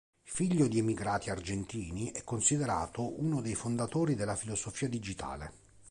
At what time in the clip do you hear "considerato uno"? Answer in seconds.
2.23-3.39